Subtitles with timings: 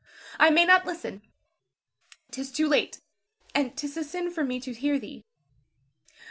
[0.37, 0.49] Zara.
[0.49, 1.21] I may not listen,
[2.31, 3.01] 'tis too late,
[3.53, 5.23] and 'tis a sin for me to hear thee.